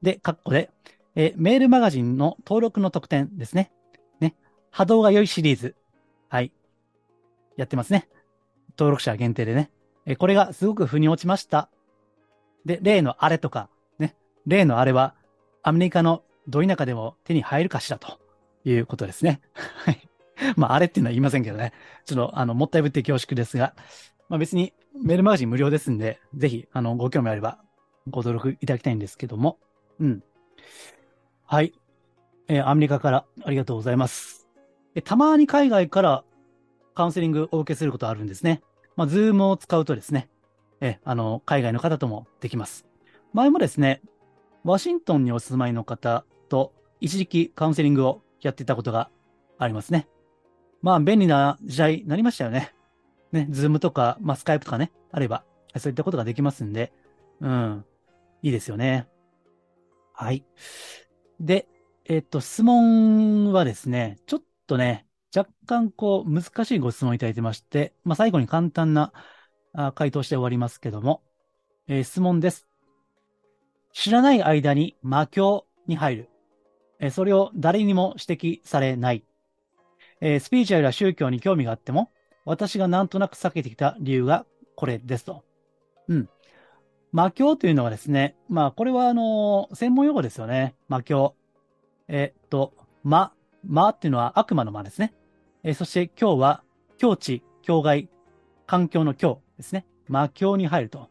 [0.00, 0.70] で、カッコで、
[1.16, 3.72] えー、メールマガジンの登録の特典ですね。
[4.20, 4.36] ね。
[4.70, 5.74] 波動が良いシリーズ。
[6.28, 6.52] はい。
[7.56, 8.08] やってますね。
[8.78, 9.72] 登録者限定でね。
[10.06, 11.68] え、これがすごく腑に落ちました。
[12.68, 14.14] で、例のあれとか、ね。
[14.46, 15.14] 例のあれは、
[15.62, 18.18] アメリカのど田舎でも手に入るかしらと
[18.64, 19.40] いうことですね。
[19.56, 20.08] はい。
[20.56, 21.72] まあ、あれっていうのは言いませんけどね。
[22.04, 23.74] ちょっと、あの、もったいぶって恐縮ですが、
[24.28, 27.58] まあ別にメールマガジン無料ですんで、ぜひ、あの、ご興味あれば
[28.10, 29.58] ご登録いただきたいんですけども、
[29.98, 30.22] うん。
[31.46, 31.72] はい。
[32.48, 34.46] えー、アメリカからありがとうございます。
[34.94, 36.24] えたまに海外から
[36.94, 38.62] カウンセリングをお受けすることあるんですね。
[38.96, 40.28] まあ、ズームを使うとですね、
[40.80, 42.86] え、あの、海外の方ともできます。
[43.32, 44.00] 前もですね、
[44.64, 49.10] ワシントンにお住まいの方と一時期カウンセリングをやっていたことが
[49.58, 50.08] ありますね。
[50.82, 52.72] まあ、便利な時代になりましたよね。
[53.32, 55.44] ね、ズームとか、まあ、スカイプとかね、あれば、
[55.76, 56.92] そういったことができますんで、
[57.40, 57.84] うん、
[58.42, 59.08] いいですよね。
[60.12, 60.44] はい。
[61.40, 61.68] で、
[62.04, 69.12] えっと、質問はですね、ちょっとね、若干こう、難しいご質問いただいてまして、まあ、最後に簡単な
[69.72, 71.22] あ回答して終わりますけども、
[71.86, 72.66] えー、質問です。
[73.92, 76.30] 知らない間に魔境に入る。
[77.00, 79.24] えー、それを誰にも指摘されない。
[80.20, 82.10] えー、スピーチュアルや宗教に興味があっても、
[82.44, 85.44] 私がなんとなく避けてきた理由がこれですと。
[86.08, 86.28] うん。
[87.12, 90.74] 魔境というのはですね、まあ、これはあの、専門用語ですよね。
[90.88, 91.34] 魔境。
[92.08, 93.32] えっと、魔、
[93.64, 95.14] 魔っていうのは悪魔の魔ですね。
[95.62, 96.62] え、そして今日は、
[96.98, 98.08] 境地、境外、
[98.66, 99.84] 環境の境ですね。
[100.08, 101.08] 魔境に入ると。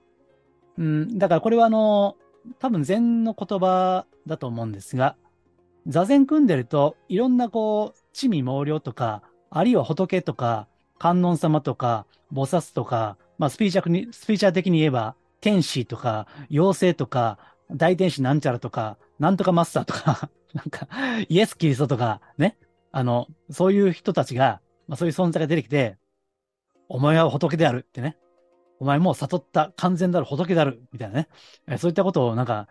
[0.78, 2.16] うん、だからこれはあの、
[2.60, 5.16] 多分禅の言葉だと思うんですが、
[5.88, 10.68] 座禅組んでると、いろんなこう、地味猛量とか、あるいは仏とか、
[11.00, 17.38] 観音様とか、菩薩とか、まあスピーチャーに、スピーチャー的に言えば、天使とか、妖精とか、
[17.72, 20.88] 大天使なんちゃらとか、なんとかマスターとか、 なんか、
[21.30, 22.58] イエス・キリストとか、ね。
[22.92, 25.98] あの、そういう人たちが、まあそういう存在が出てきて、
[26.90, 28.18] お前は仏であるってね。
[28.80, 31.16] お前もう悟った完全なる仏である、みたいな
[31.68, 31.78] ね。
[31.78, 32.68] そういったことをなんか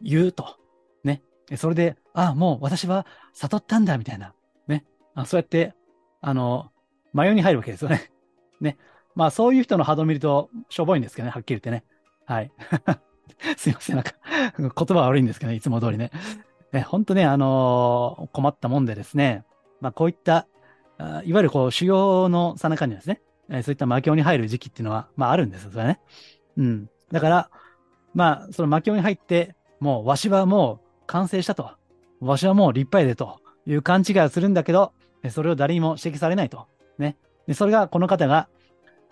[0.00, 0.56] 言うと。
[1.04, 1.22] ね。
[1.56, 4.34] それで、ああ、もう私は悟ったんだ、みたいな。
[4.68, 4.84] ね。
[5.14, 5.74] あそうやって、
[6.20, 6.70] あの、
[7.12, 8.10] 迷いに入るわけですよね。
[8.60, 8.76] ね。
[9.14, 11.84] まあそういう人の波動を見るとしょぼいんですけどね、はっきり言ってね。
[12.26, 12.52] はい。
[13.56, 13.96] すいません。
[13.96, 14.12] なんか、
[14.56, 16.10] 言葉悪いんですけどね、いつも通りね。
[16.72, 19.44] ね本当ね、あのー、困ったもんでですね、
[19.80, 20.46] まあこういった、
[20.98, 26.00] いわゆるこう修行のさなかにですね、えそういった魔境に入る時期っていうのは、まああるんですよ、それね。
[26.56, 26.90] うん。
[27.10, 27.50] だから、
[28.14, 31.70] まあ、その魔境に入って、もうわしはもう完成したと。
[32.20, 34.92] わしはもう立派でという勘違いをするんだけど、
[35.30, 36.66] それを誰にも指摘されないと。
[36.98, 37.16] ね。
[37.46, 38.48] でそれがこの方が、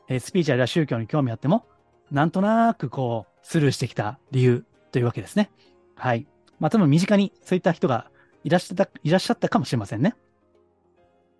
[0.08, 1.66] えスピーチや宗教に興味あっても、
[2.10, 5.50] なんとなくこう、スルーしてきた理由というわけですね。
[5.94, 6.26] はい。
[6.60, 8.10] まあ多分身近にそういった人が
[8.44, 10.14] いらっしゃった、いらっしゃったかもしれませんね。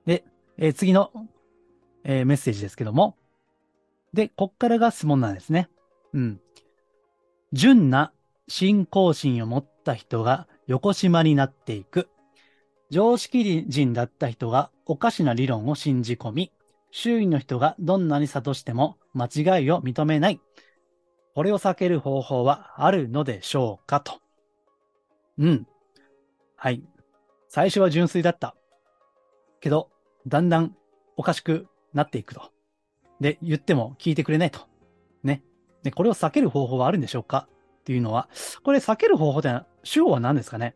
[0.07, 0.25] で、
[0.59, 1.11] えー、次の、
[2.09, 3.16] えー、メッセージですけども。
[4.14, 5.68] で、こっからが質問なんですね。
[6.14, 6.40] うん。
[7.53, 8.12] 純な
[8.49, 12.09] 信仰心を持った人が横島になっていく。
[12.90, 16.53] 常識人だった人がおかしな理論を信じ込み、
[16.90, 20.40] 周囲の人がどんなに諭しても間違いを認めない。
[21.35, 24.18] これを避ける方法はあるのでしょうかと。
[25.37, 25.66] うん。
[26.57, 26.83] はい。
[27.49, 28.57] 最初は純粋だった。
[29.61, 29.90] けど、
[30.27, 30.75] だんだん
[31.18, 31.68] おかしく
[31.99, 32.53] なっていくと。
[33.21, 34.61] で、言っても聞いてくれないと。
[35.23, 35.43] ね。
[35.83, 37.49] で、これを避ける方法はあるんでしょうか？
[37.81, 38.29] っていうのは、
[38.63, 39.51] これ避ける方法って
[39.83, 40.75] 手法は何ですかね？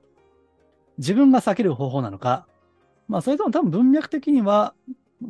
[0.99, 2.47] 自分が避ける方法なのか、
[3.09, 4.75] まあ、それとも多分文脈的には、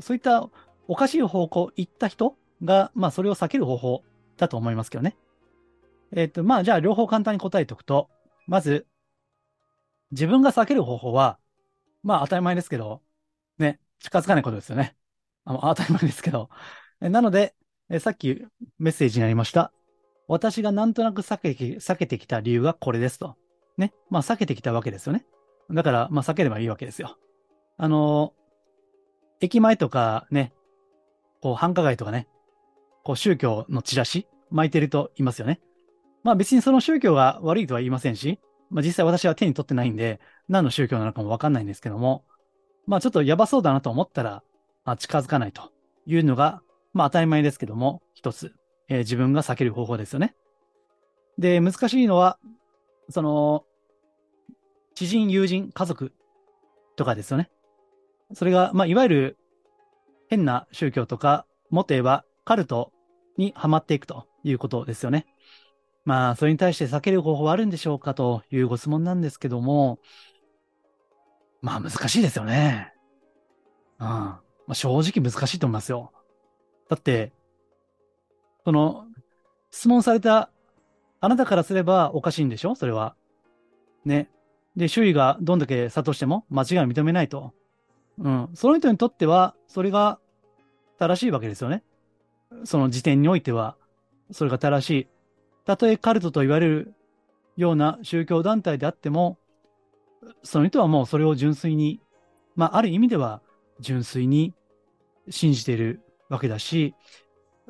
[0.00, 0.48] そういった
[0.88, 4.04] おかしい方向行った人が、まあ、それを避ける方法
[4.36, 5.16] だと思いますけどね。
[6.14, 8.08] えっ、ー、と、まあ、じゃあ、両方簡単に答えておくと、
[8.46, 8.86] まず、
[10.10, 11.38] 自分が避ける方法は、
[12.02, 13.00] まあ、当たり前ですけど、
[13.58, 14.94] ね、近づかないことですよね。
[15.44, 16.48] あの当たり前ですけど。
[17.00, 17.54] なので、
[17.90, 18.44] えさっき
[18.78, 19.72] メッセージにありました。
[20.28, 23.36] 私がなんとなく避け避けてきた理由はこれですと。
[23.76, 23.92] ね。
[24.10, 25.24] まあ、避けてきたわけですよね。
[25.70, 27.16] だから、まあ、避ければいいわけですよ。
[27.76, 30.52] あのー、駅前とかね、
[31.40, 32.28] こう、繁華街とかね、
[33.02, 35.60] こう、宗教のチラシ巻いてると言いますよね。
[36.22, 38.38] まあ別にその宗教が悪いとは言いませんし、
[38.70, 42.24] まあ実際私は手に取ってないんで、何の宗教なのかもわかんないんですけども、
[42.86, 44.42] まあちょっとやばそうだなと思ったら、
[44.84, 45.70] まあ、近づかないと
[46.06, 48.52] いうのが、まあ当たり前ですけども、一つ、
[48.88, 50.34] えー、自分が避ける方法ですよね。
[51.38, 52.38] で、難しいのは、
[53.08, 53.64] その、
[54.94, 56.12] 知人、友人、家族
[56.96, 57.50] とかですよね。
[58.34, 59.38] それが、まあいわゆる
[60.28, 62.92] 変な宗教とか、もっと言えばカルト
[63.36, 65.26] にはまっていくということですよね。
[66.04, 69.98] まあ、それに対して避ける方法はあるんでしょうかというご質問なんですけども、
[71.60, 72.92] まあ難しいですよね。
[74.00, 74.36] うん。
[74.72, 76.12] まあ、正直難しいと思いますよ。
[76.88, 77.30] だって、
[78.64, 79.04] その、
[79.70, 80.50] 質問された
[81.20, 82.74] あなたからすればおかしいんでしょ？
[82.74, 83.14] それは。
[84.06, 84.30] ね。
[84.74, 87.52] で、周囲がどんだけ諭しても間違いを認めないと。
[88.18, 88.48] うん。
[88.54, 90.18] その人にとっては、それが
[90.98, 91.84] 正しいわけですよね。
[92.64, 93.76] その時点においては、
[94.30, 95.08] それが正しい。
[95.66, 96.94] たとえカルトと言われる
[97.58, 99.36] ような宗教団体であっても、
[100.42, 102.00] その人はもうそれを純粋に、
[102.56, 103.42] まあ、ある意味では
[103.80, 104.54] 純粋に
[105.30, 106.94] 信じているわけだし、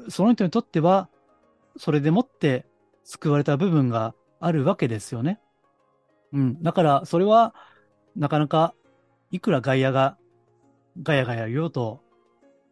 [0.09, 1.09] その人にとっては、
[1.77, 2.67] それでもって
[3.05, 5.41] 救われた部分があるわけですよね。
[6.33, 6.63] うん。
[6.63, 7.55] だから、それは、
[8.17, 8.75] なかなか、
[9.31, 10.19] いくら外野が、
[11.03, 12.03] ガヤガヤ言おうと、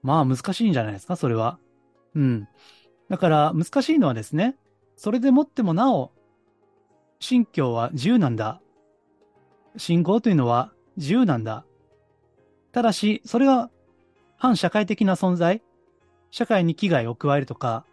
[0.03, 1.59] まあ難しいんじゃないですか、それは。
[2.15, 2.49] うん。
[3.09, 4.57] だから難しいのはですね、
[4.97, 6.13] それでもってもなお、
[7.19, 8.61] 信教は自由なんだ。
[9.77, 11.65] 信仰というのは自由なんだ。
[12.73, 13.71] ただし、それが
[14.41, 15.63] 反社会的な存在、
[16.31, 17.85] 社会に危害を加えるとか、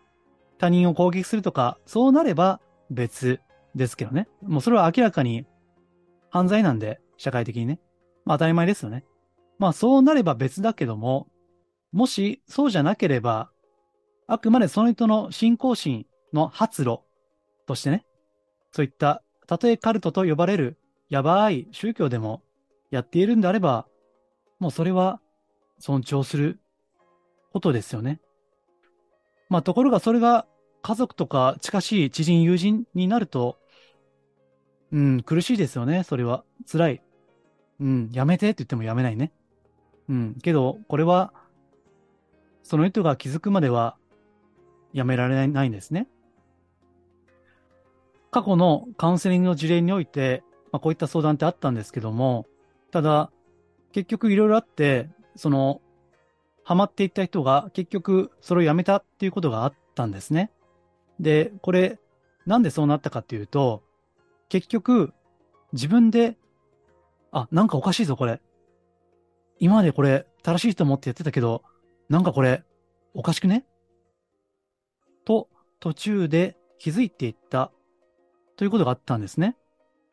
[0.57, 3.41] 他人を攻撃するとか、そうなれば別
[3.75, 4.29] ですけどね。
[4.41, 5.45] もうそれは明らかに
[6.29, 7.81] 犯罪なんで、社会的にね。
[8.23, 9.03] まあ当たり前ですよね。
[9.59, 11.27] まあそうなれば別だけども、
[11.91, 13.51] もしそうじゃなければ、
[14.25, 16.99] あくまでその人の信仰心の発露
[17.65, 18.05] としてね、
[18.71, 20.77] そういった、たとえカルトと呼ばれる
[21.09, 22.41] やばい宗教でも
[22.89, 23.85] やっているんであれば、
[24.59, 25.19] もうそれは
[25.79, 26.59] 尊重する
[27.53, 28.19] ことですよね。
[29.49, 30.45] まあところがそれが
[30.81, 33.57] 家族とか近しい知人友人になると、
[34.91, 36.43] うん、苦しいですよね、それは。
[36.69, 37.01] 辛い。
[37.79, 39.31] うん、やめてって言ってもやめないね。
[40.09, 41.33] うん、けど、これは、
[42.63, 43.97] その人が気づくまでは
[44.93, 46.07] やめられないんですね。
[48.31, 52.45] 過去のカウンセリングの事例において、まあ、こういった相談ってあったんですけども、
[52.91, 53.31] ただ、
[53.91, 55.81] 結局いろいろあって、その、
[56.63, 60.51] ハマっていった人が結局それをやめたっていうことがあったんですね。
[61.19, 61.99] で、これ、
[62.45, 63.83] なんでそうなったかっていうと、
[64.49, 65.13] 結局、
[65.71, 66.37] 自分で、
[67.31, 68.41] あ、なんかおかしいぞ、これ。
[69.59, 71.63] 今までこれ正しいと思ってやってたけど、
[72.09, 72.63] なんかこれ、
[73.13, 73.65] おかしくね？
[75.25, 77.71] と、途中で気づいていった
[78.55, 79.57] ということがあったんですね。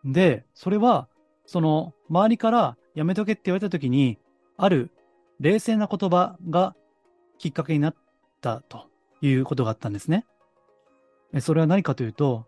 [0.04, 1.08] で、それは、
[1.46, 4.18] その、周りからやめとけって言われたときに、
[4.56, 4.90] ある
[5.40, 6.74] 冷静な言葉が
[7.38, 7.94] きっかけになっ
[8.40, 8.88] たと
[9.20, 10.26] いうことがあったんですね。
[11.40, 12.46] それは何かというと、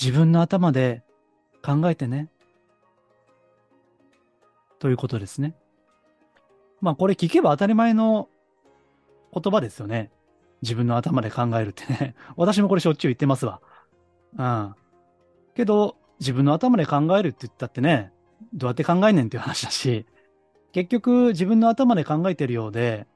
[0.00, 1.02] 自分の頭で
[1.62, 2.28] 考えてね。
[4.78, 5.54] ということですね。
[6.80, 8.28] まあこれ聞けば当たり前の
[9.32, 10.10] 言葉ですよね。
[10.62, 12.14] 自分の頭で考えるってね。
[12.36, 13.60] 私もこれしょっちゅう言ってますわ。
[14.36, 14.74] うん。
[15.54, 18.12] けど、自分の頭で考えるって言ったってね、
[18.54, 20.06] どうやって考えんねんっていう話だし、
[20.72, 23.06] 結局自分の頭で考えてるようで、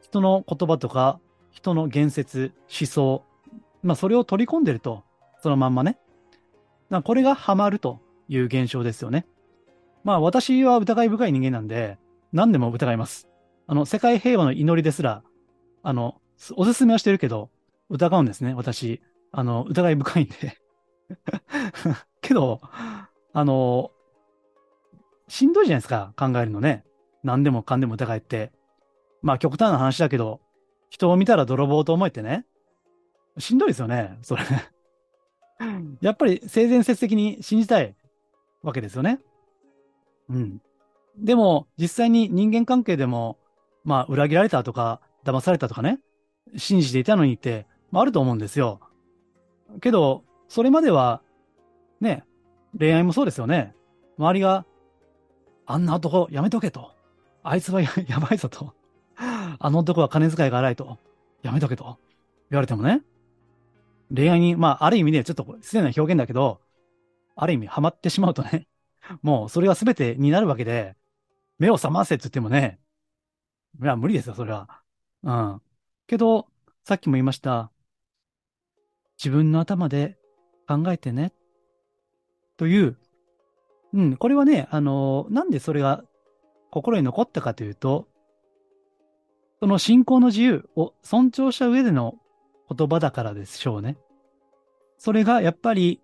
[0.00, 3.24] 人の言葉とか、人の言説、思想、
[3.82, 5.04] まあそれを取り込んでると、
[5.42, 5.98] そのまんまね。
[7.04, 9.26] これがハマるという現象ですよね。
[10.04, 11.98] まあ私は疑い深い人間なんで、
[12.32, 13.28] 何でも疑います。
[13.66, 15.22] あの、世界平和の祈りですら、
[15.82, 16.20] あの、
[16.56, 17.50] おすすめはしてるけど、
[17.88, 19.00] 疑うんですね、私。
[19.32, 20.58] あの、疑い深いんで
[22.20, 22.60] けど、
[23.32, 23.90] あの、
[25.28, 26.84] しんどいじゃないですか、考えるのね。
[27.22, 28.52] 何でもかんでも疑いって。
[29.22, 30.40] まあ極端な話だけど、
[30.90, 32.44] 人を見たら泥棒と思えてね。
[33.38, 34.42] しんどいですよね、それ。
[36.00, 37.94] やっぱり性善説的に信じたい
[38.62, 39.20] わけですよね。
[40.28, 40.60] うん。
[41.16, 43.38] でも、実際に人間関係でも、
[43.84, 46.00] まあ、裏切られたとか、騙されたとかね、
[46.56, 48.80] 信じていたのにって、まあ、あると思うんですよ。
[49.80, 51.22] けど、それまでは、
[52.00, 52.24] ね、
[52.78, 53.74] 恋愛もそうですよね。
[54.18, 54.66] 周りが、
[55.66, 56.92] あんな男やめとけと。
[57.42, 58.74] あいつは やばいぞと。
[59.16, 60.98] あの男は金遣いが荒いと。
[61.42, 61.98] やめとけと。
[62.50, 63.02] 言われてもね。
[64.14, 66.60] 恋愛に、まあ、ある意味でちょっと失礼な表現だけど、
[67.34, 68.68] ある意味ハマってしまうとね、
[69.22, 70.96] もうそれが全てになるわけで、
[71.58, 72.78] 目を覚ませって言ってもね、
[73.80, 74.82] いや、無理ですよ、それは。
[75.22, 75.62] うん。
[76.06, 76.48] けど、
[76.84, 77.70] さっきも言いました。
[79.16, 80.18] 自分の頭で
[80.68, 81.32] 考えてね。
[82.56, 82.98] という、
[83.94, 86.04] うん、これはね、あの、なんでそれが
[86.72, 88.08] 心に残ったかというと、
[89.60, 92.14] その信仰の自由を尊重した上での
[92.74, 93.98] 言葉だからでしょうね。
[94.96, 96.00] それがやっぱり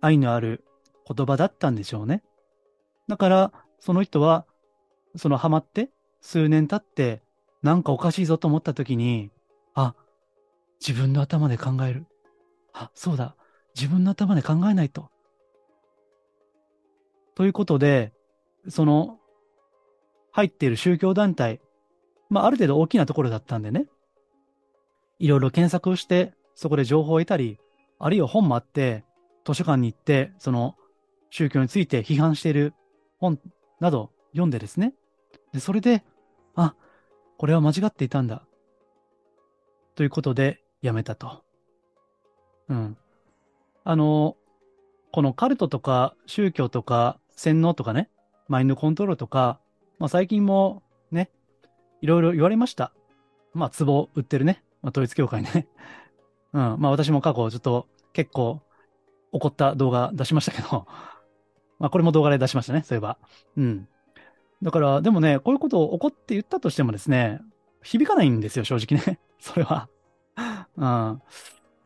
[0.00, 0.64] 愛のある
[1.08, 2.24] 言葉だったんでしょうね。
[3.06, 4.46] だから、その人は、
[5.14, 7.22] そのハマって数年経って、
[7.62, 9.30] なんかおかしいぞと思った時に、
[9.74, 9.94] あ、
[10.84, 12.06] 自分の頭で考える。
[12.72, 13.36] あ、そうだ。
[13.76, 15.08] 自分の頭で考えないと。
[17.36, 18.12] ということで、
[18.68, 19.20] その、
[20.36, 21.62] 入っている宗教団体、
[22.28, 23.86] まあ、ある程度大きなところだったんでね、
[25.18, 27.58] いろいろ検索をして、そこで情報を得たり、
[27.98, 29.02] あるいは本もあって、
[29.46, 30.76] 図書館に行って、その
[31.30, 32.74] 宗教について批判している
[33.16, 33.40] 本
[33.80, 34.92] など読んでですね、
[35.54, 36.04] でそれで、
[36.54, 36.74] あ、
[37.38, 38.44] これは間違っていたんだ。
[39.94, 41.44] ということで、やめたと。
[42.68, 42.98] うん。
[43.84, 44.36] あの、
[45.12, 48.10] このカルトとか宗教とか洗脳とかね、
[48.48, 49.60] マインドコントロールとか、
[49.98, 51.30] まあ最近もね、
[52.00, 52.92] いろいろ言われました。
[53.54, 54.62] まあ、壺売ってるね。
[54.82, 55.66] まあ、統一教会ね。
[56.52, 56.76] うん。
[56.78, 58.60] まあ私も過去ちょっと結構
[59.32, 60.86] 怒った動画出しましたけど、
[61.78, 63.18] まあこれも動画で出しましたね、そういえば。
[63.56, 63.88] うん。
[64.62, 67.40] だから、でもね、こういうことを怒って言ったとしてもですね、
[67.82, 69.18] 響かないんですよ、正直ね。
[69.38, 69.88] それは。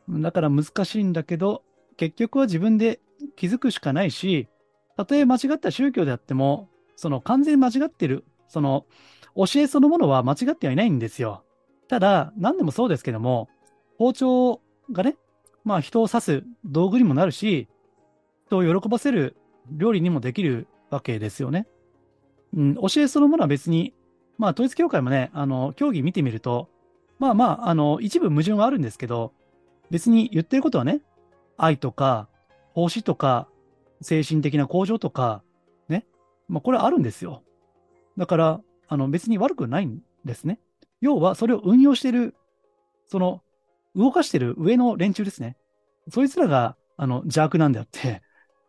[0.08, 0.22] うん。
[0.22, 1.62] だから難しいんだけど、
[1.96, 3.00] 結局は自分で
[3.36, 4.48] 気づくしかないし、
[4.96, 6.69] たとえ間違った宗教であっても、
[7.00, 8.84] その完全に間違ってる、その
[9.34, 11.44] 教えそのものは間違ってはいないんですよ。
[11.88, 13.48] ただ、何でもそうですけども、
[13.96, 14.60] 包丁
[14.92, 15.16] がね、
[15.64, 17.68] まあ人を刺す道具にもなるし、
[18.48, 19.34] 人を喜ばせる
[19.70, 21.66] 料理にもできるわけですよね。
[22.54, 23.94] うん、教えそのものは別に、
[24.36, 26.68] まあ統一教会もね、あの、競技見てみると、
[27.18, 29.32] まあまあ、あの、一部矛盾はあるんですけど、
[29.90, 31.00] 別に言ってることはね、
[31.56, 32.28] 愛とか、
[32.74, 33.48] 奉仕とか、
[34.02, 35.42] 精神的な向上とか、
[36.50, 37.42] まあこれはあるんですよ。
[38.18, 40.58] だから、あの別に悪くないんですね。
[41.00, 42.34] 要はそれを運用してる、
[43.06, 43.42] その、
[43.94, 45.56] 動かしてる上の連中ですね。
[46.10, 48.22] そいつらが、あの、邪悪なんであって、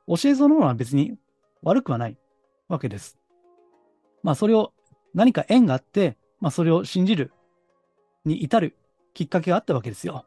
[0.08, 1.16] 教えそのものは別に
[1.64, 2.18] 悪くはない
[2.68, 3.18] わけです。
[4.24, 4.74] まあ、それを、
[5.14, 7.34] 何か縁があって、まあ、それを信じる
[8.26, 8.78] に至る
[9.14, 10.26] きっかけがあったわけですよ。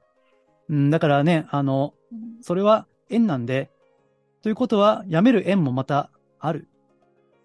[0.68, 1.94] うん、だからね、あの、
[2.40, 3.70] それは縁なんで、
[4.42, 6.68] ということは、やめる縁もまたある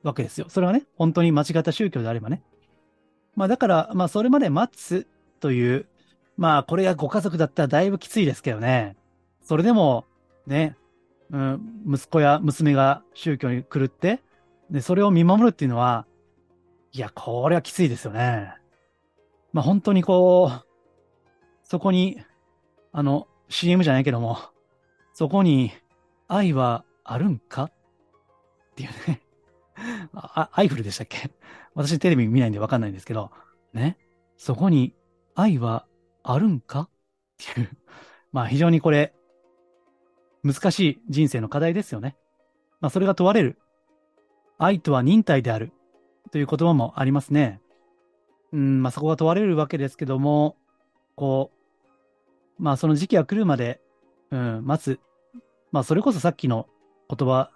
[0.04, 0.47] わけですよ。
[0.50, 2.43] それはね、本当に間違った宗教であればね。
[3.36, 5.08] まあだから、まあそれまで待つ
[5.39, 5.88] という、
[6.38, 8.95] まあこれがご家族だったらだいぶきついですけどね。
[9.41, 10.06] それでも、
[10.47, 10.76] ね、
[11.32, 14.22] うん、息子や娘が宗教に狂って、
[14.70, 16.06] で、それを見守るっていうのは、
[16.91, 18.54] いや、これはきついですよね。
[19.54, 20.66] まあ本当にこう、
[21.64, 22.22] そこに、
[22.91, 24.38] あの、CM じゃないけども、
[25.14, 25.72] そこに
[26.28, 27.66] 愛はあるんか？
[27.66, 27.72] っ
[28.76, 29.22] ていうね。
[30.14, 31.32] あ、アイフルでしたっけ？
[31.76, 33.32] 私テレビ見ないんでわかんないんですけど、
[33.74, 33.98] ね？
[34.38, 34.94] そこに
[35.36, 35.86] 愛は
[36.24, 36.82] あるんか？
[36.82, 37.70] っていう。
[38.32, 39.14] まあ非常にこれ、
[40.44, 42.16] 難しい人生の課題ですよね。
[42.80, 43.60] まあ、それが問われる。
[44.58, 45.72] 愛とは忍耐である。
[46.32, 47.62] という言葉もありますね。
[48.54, 50.56] うん、まあ、そこが問われるわけですけども、
[51.16, 51.52] こ
[52.58, 53.82] う、まあ、その時期が来るまで、
[54.32, 55.00] うん、待つ。
[55.72, 56.68] まあ、それこそさっきの
[57.10, 57.52] 言葉、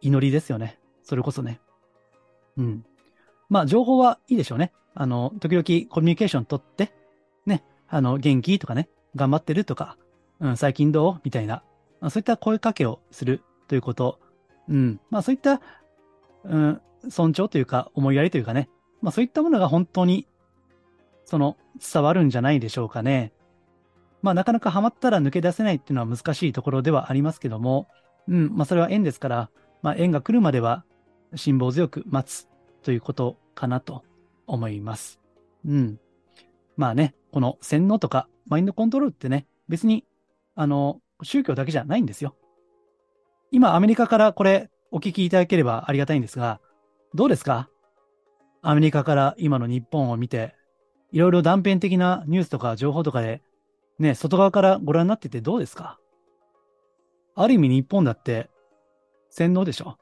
[0.00, 0.78] 祈りですよね。
[1.10, 1.60] それこそね。
[2.56, 2.84] うん。
[3.48, 4.70] まあ、情報はいいでしょうね。
[4.94, 6.92] あの、時々コミュニケーション取って、
[7.46, 9.96] ね、あの、元気とかね、頑張ってるとか、
[10.38, 11.64] うん、最近どうみたいな、
[12.02, 14.20] そういった声かけをするということ。
[14.68, 15.00] うん。
[15.10, 15.60] まあ、そういった、
[16.44, 18.70] うん、尊重というか、思いやりというかね、
[19.02, 20.28] まあ、そういったものが本当に、
[21.24, 21.56] その、
[21.92, 23.32] 伝わるんじゃないでしょうかね。
[24.22, 27.88] まあ、なかなかハマったら抜け出せないっていうのは難しいところではありますけども、
[28.28, 29.50] うん、まあ、それは縁ですから、
[29.82, 30.84] まあ、縁が来るまでは
[31.34, 32.48] 辛抱強く待つ
[32.82, 34.04] ということかなと
[34.46, 35.20] 思います。
[35.66, 36.00] うん。
[36.76, 40.04] まあね、この洗脳とかマインドコントロールってね、別に、
[40.54, 42.34] あの、宗教だけじゃないんですよ。
[43.50, 46.60] 今、アメリカからこれお聞きいただければありがたいんですが、
[47.14, 47.68] どうですか？
[48.62, 50.54] アメリカから今の日本を見て、
[51.12, 53.42] いろいろ断片的なニュースとか情報とかで、
[53.98, 55.98] ね、外側からご覧になっててどうですか？
[57.34, 58.48] ある意味日本だって
[59.30, 59.98] 洗脳でしょ？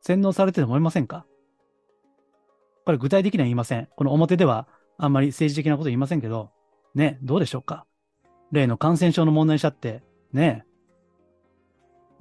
[0.00, 1.26] 洗脳されてると思いませんか？
[2.84, 3.88] これ具体的には言いません。
[3.96, 6.50] この表ではあんまり政治的なこと言いませんけど、
[6.94, 7.86] ね、どうでしょうか？
[8.50, 10.64] 例の感染症の問題にしたって、ね、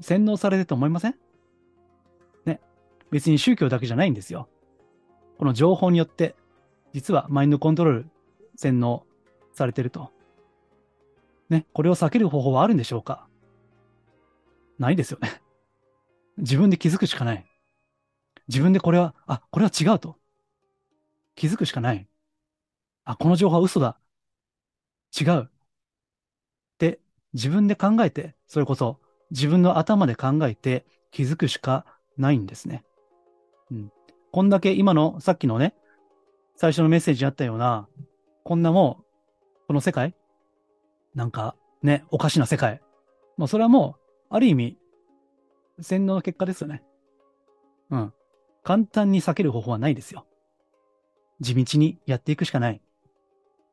[0.01, 1.15] 洗脳されてると思いません？
[2.45, 2.59] ね、
[3.11, 4.49] 別に宗教だけじゃないんですよ。
[5.37, 6.35] この情報によって、
[6.93, 8.09] 実はマインドコントロール、
[8.55, 9.05] 洗脳
[9.53, 10.11] されてると。
[11.49, 13.27] ね、これを避ける方法はあるんでしょうか？
[14.79, 15.41] ないですよね。
[16.37, 17.45] 自分で気づくしかない。
[18.47, 20.17] 自分でこれは、あ、これは違うと。
[21.35, 22.07] 気づくしかない。
[23.03, 23.99] あ、この情報は嘘だ。
[25.19, 25.43] 違う。
[25.43, 25.49] っ
[26.77, 26.99] て
[27.33, 28.99] 自分で考えて、それこそ
[29.31, 31.85] 自分の頭で考えて気づくしか
[32.17, 32.83] ないんですね。
[33.71, 33.91] うん。
[34.31, 35.73] こんだけ今のさっきのね、
[36.55, 37.87] 最初のメッセージにあったような、
[38.43, 40.15] こんなもう、この世界
[41.15, 42.81] なんかね、おかしな世界。
[43.37, 43.97] もうそれはも
[44.31, 44.77] う、ある意味、
[45.79, 46.83] 洗脳の結果ですよね。
[47.89, 48.13] うん。
[48.67, 50.25] 簡単に避ける方法はないですよ。
[51.39, 52.81] 地道にやっていくしかない。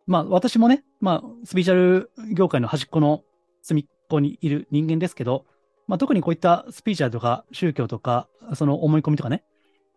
[0.07, 3.25] まあ私もね、まあスピーチャル業界の端っこの
[3.61, 5.47] 隅っこにいる人間ですけど、
[5.89, 9.43] まあ特にこういったスピーチャルとか宗教とか、その思い込みとかね、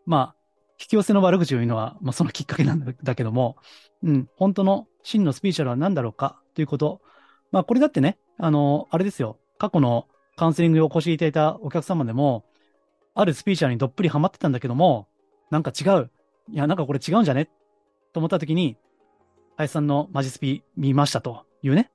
[0.08, 0.36] まあ
[0.80, 3.58] 引き寄せの悪口を言うのは、まあそのきっかけなんだけども、
[4.02, 7.02] うん、本当の真のスピーチャルは何だろうかということ。
[7.52, 12.46] まあこれだってね、あの、あれですよ、過去のカウンセリングにお越しいただいたお客様でも、
[13.20, 15.08] あるスピーチャーにどっぷりハマってたんだけども、
[15.50, 16.12] なんか違う。
[16.52, 17.50] いや、なんかこれ違うんじゃね？
[18.14, 18.78] と思った時に、
[19.56, 21.90] 林さんのマジスピ見ましたというね。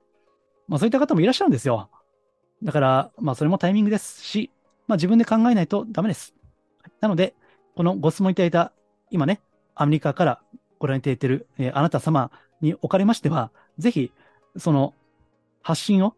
[0.67, 1.89] まあそういった方もいらっしゃるんですよ。
[2.61, 4.51] だから、まあそれもタイミングですし、
[4.87, 6.33] まあ自分で考えないとダメです。
[6.99, 7.35] なので、
[7.75, 8.73] このご質問いただいた、
[9.09, 9.39] 今ね、
[9.75, 10.41] アメリカから
[10.77, 14.11] ご覧いただいている、えー、あなた様におかれましては、ぜひ、
[14.57, 14.93] その
[15.61, 16.15] 発信を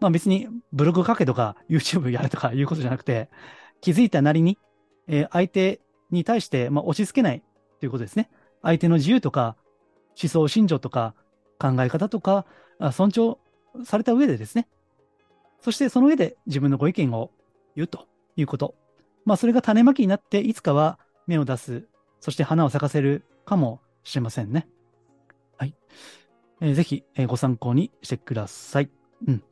[0.00, 3.28] まあ別にブログ書けとか YouTube やれとかいうことじゃなくて、
[3.80, 4.58] 気づいたなりに、
[5.06, 7.42] えー、相手に対して、まあ、押し付けない
[7.80, 8.30] ということですね。
[8.62, 9.56] 相手の自由とか、
[10.20, 11.14] 思想、信条とか、
[11.58, 12.46] 考え方とか、
[12.92, 13.38] 尊重
[13.84, 14.68] された上でですね。
[15.60, 17.30] そしてその上で自分のご意見を
[17.74, 18.06] 言うと
[18.36, 18.74] いうこと。
[19.24, 21.84] まあそれが種まきになって、いつかは芽を出す、
[22.20, 24.68] そして花を咲かせるかもしれませんね。
[25.56, 25.74] はい。
[26.60, 28.90] えー、ぜひ、えー、ご参考にしてください。
[29.26, 29.42] うん。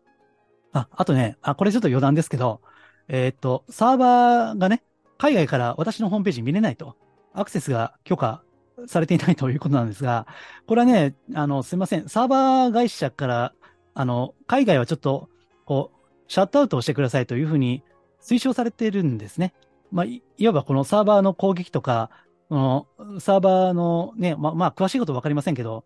[0.73, 2.61] あ、あとね、あ、これちょっと余談ですけど、
[3.09, 4.83] えー、っと、サーバーがね、
[5.19, 6.97] 海外から私のホームページ見れないと、
[7.33, 8.43] アクセスが許可
[8.87, 10.27] されていないということなんですが、
[10.67, 13.53] これはね、あの、すいません、サーバー会社から、
[13.95, 15.29] あの、海外はちょっと、
[15.65, 15.97] こう、
[16.29, 17.83] シャットアウトをしてくださいというふうに
[18.21, 19.55] 推奨されているんですね。
[19.93, 22.11] まあ、いわばこのサーバーの攻撃とか、
[22.51, 22.87] の
[23.21, 25.85] サーバーのね、ま、まあ、詳しいことわかりませんけど、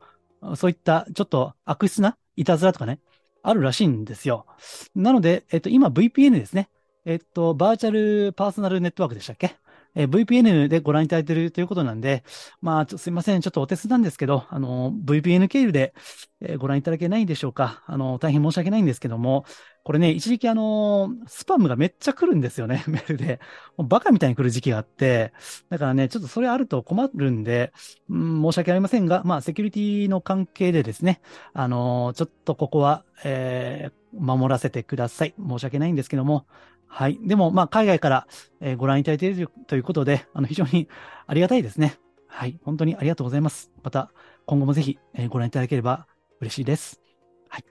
[0.56, 3.00] そういったちょっと悪質ないたずらとかね、
[3.42, 4.46] あるらしいんですよ。
[4.94, 6.68] なので、えっと、今 VPN ですね。
[7.06, 9.56] えっと、バーチャルパーソナルネットワークでしたっけ？
[9.96, 12.22] えー、VPN でご覧いただいているということなんで、
[12.60, 13.40] まあ、すいません。
[13.40, 15.94] ちょっとお手数なんですけど、あの、VPN 経由で、
[16.40, 17.82] えー、ご覧いただけないでしょうか？
[17.86, 19.44] あの、大変申し訳ないんですけども、
[19.82, 23.40] これね、一時期あの、スパムがめっちゃ来るんですよね、 メールで。
[23.78, 25.32] もうバカみたいに来る時期があって、
[25.70, 27.72] だからね、ちょっとそれあると困るんで、
[28.10, 31.20] うん、申し訳ありませんが、まあ、セキュリティの関係でですね、
[31.54, 35.34] あの、ちょっとここは、えー、守らせてください。
[35.38, 36.46] 申し訳ないんですけども、
[36.92, 37.18] はい。
[37.22, 38.26] でも、まあ、海外から、
[38.60, 40.88] えー、ご覧いただいているということで、あの、非常に
[41.26, 41.98] ありがたいですね。
[42.26, 42.58] はい。
[42.64, 43.70] 本当にありがとうございます。
[43.84, 44.10] また、
[44.44, 46.08] 今後もぜひ、えー、ご覧いただければ
[46.40, 47.00] 嬉しいです。
[47.48, 47.64] はい。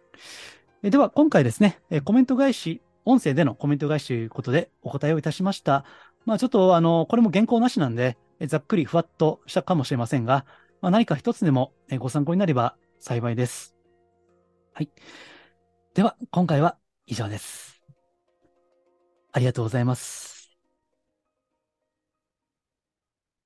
[0.83, 5.83] えー、では、今回ですね、え、コメント返し音声でのコメント返しということでお答えをいたしました。
[6.25, 10.45] まあちょっとあの、これも原稿なしなんで、えざっくりふわっとしたかもしれませんが、
[10.81, 13.75] まあ、何か一つでもえご参考になれば幸いです。
[14.73, 14.89] はい。
[15.93, 17.78] では、今回は以上です。
[19.31, 20.38] ありがとうございます。